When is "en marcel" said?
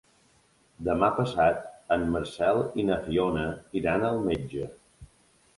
1.97-2.63